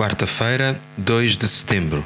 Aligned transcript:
Quarta-feira, 0.00 0.80
2 0.96 1.36
de 1.36 1.46
setembro. 1.46 2.02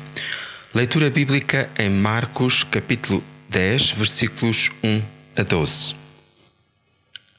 Leitura 0.74 1.08
bíblica 1.08 1.70
em 1.78 1.88
Marcos, 1.88 2.64
capítulo 2.64 3.22
10, 3.48 3.92
versículos 3.92 4.72
1 4.82 5.00
a 5.36 5.44
12. 5.44 5.94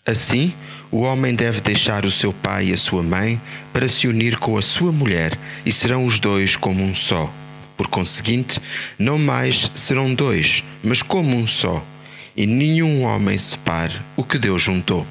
Assim, 0.05 0.54
o 0.89 0.99
homem 0.99 1.36
deve 1.36 1.59
deixar 1.59 2.05
o 2.05 2.09
seu 2.09 2.31
pai 2.31 2.68
e 2.68 2.71
a 2.71 2.77
sua 2.77 3.04
mãe 3.04 3.41
para 3.73 3.89
se 3.89 4.07
unir 4.07 4.38
com 4.38 4.57
a 4.57 4.62
sua 4.62 4.94
mulher, 4.94 5.38
e 5.66 5.73
serão 5.73 6.05
os 6.05 6.20
dois 6.20 6.55
como 6.55 6.81
um 6.81 6.95
só. 6.95 7.30
Por 7.76 7.88
conseguinte, 7.88 8.62
não 8.98 9.17
mais 9.17 9.70
serão 9.76 10.16
dois, 10.16 10.63
mas 10.81 11.02
como 11.02 11.35
um 11.35 11.45
só. 11.45 11.85
E 12.34 12.48
nenhum 12.48 13.02
homem 13.02 13.38
separe 13.38 13.99
o 14.16 14.23
que 14.23 14.38
Deus 14.38 14.62
juntou. 14.62 15.05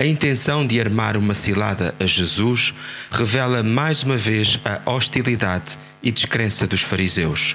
A 0.00 0.06
intenção 0.06 0.66
de 0.66 0.80
armar 0.80 1.14
uma 1.14 1.34
cilada 1.34 1.94
a 2.00 2.06
Jesus 2.06 2.72
revela 3.10 3.62
mais 3.62 4.02
uma 4.02 4.16
vez 4.16 4.58
a 4.64 4.90
hostilidade 4.90 5.76
e 6.02 6.10
descrença 6.10 6.66
dos 6.66 6.80
fariseus. 6.80 7.54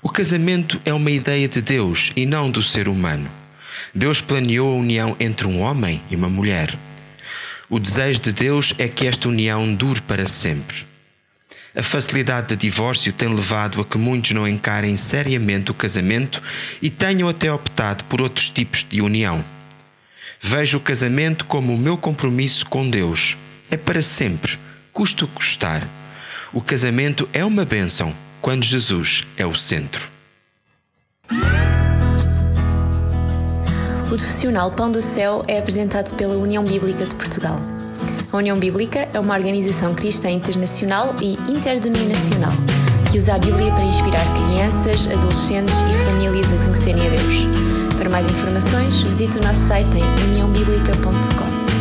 O 0.00 0.08
casamento 0.08 0.80
é 0.86 0.94
uma 0.94 1.10
ideia 1.10 1.46
de 1.46 1.60
Deus 1.60 2.12
e 2.16 2.24
não 2.24 2.50
do 2.50 2.62
ser 2.62 2.88
humano. 2.88 3.30
Deus 3.94 4.22
planeou 4.22 4.72
a 4.72 4.80
união 4.80 5.14
entre 5.20 5.46
um 5.46 5.60
homem 5.60 6.00
e 6.10 6.16
uma 6.16 6.30
mulher. 6.30 6.78
O 7.68 7.78
desejo 7.78 8.20
de 8.20 8.32
Deus 8.32 8.74
é 8.78 8.88
que 8.88 9.06
esta 9.06 9.28
união 9.28 9.74
dure 9.74 10.00
para 10.00 10.26
sempre. 10.26 10.86
A 11.76 11.82
facilidade 11.82 12.48
de 12.48 12.56
divórcio 12.56 13.12
tem 13.12 13.28
levado 13.28 13.82
a 13.82 13.84
que 13.84 13.98
muitos 13.98 14.30
não 14.30 14.48
encarem 14.48 14.96
seriamente 14.96 15.70
o 15.70 15.74
casamento 15.74 16.42
e 16.80 16.88
tenham 16.88 17.28
até 17.28 17.52
optado 17.52 18.02
por 18.04 18.22
outros 18.22 18.48
tipos 18.48 18.82
de 18.88 19.02
união. 19.02 19.44
Vejo 20.46 20.76
o 20.76 20.80
casamento 20.80 21.46
como 21.46 21.72
o 21.72 21.78
meu 21.78 21.96
compromisso 21.96 22.66
com 22.66 22.90
Deus. 22.90 23.34
É 23.70 23.78
para 23.78 24.02
sempre, 24.02 24.58
custa 24.92 25.24
o 25.24 25.28
custar. 25.28 25.88
O 26.52 26.60
casamento 26.60 27.26
é 27.32 27.42
uma 27.42 27.64
bênção 27.64 28.12
quando 28.42 28.62
Jesus 28.62 29.24
é 29.38 29.46
o 29.46 29.54
centro. 29.54 30.06
O 34.04 34.08
profissional 34.08 34.70
Pão 34.70 34.92
do 34.92 35.00
Céu 35.00 35.46
é 35.48 35.58
apresentado 35.58 36.14
pela 36.14 36.34
União 36.34 36.62
Bíblica 36.62 37.06
de 37.06 37.14
Portugal. 37.14 37.58
A 38.30 38.36
União 38.36 38.58
Bíblica 38.58 39.08
é 39.14 39.18
uma 39.18 39.34
organização 39.34 39.94
cristã 39.94 40.28
internacional 40.28 41.16
e 41.22 41.38
interdenominacional 41.50 42.52
que 43.10 43.16
usa 43.16 43.36
a 43.36 43.38
Bíblia 43.38 43.72
para 43.72 43.84
inspirar 43.84 44.24
crianças, 44.34 45.06
adolescentes 45.06 45.76
e 45.80 46.04
famílias 46.04 46.52
a 46.52 46.56
conhecerem 46.58 47.06
a 47.06 47.10
Deus. 47.10 47.63
Para 48.04 48.10
mais 48.10 48.28
informações, 48.28 49.02
visite 49.02 49.38
o 49.38 49.42
nosso 49.42 49.60
site 49.60 49.96
em 49.96 50.24
uniãobíblica.com. 50.28 51.73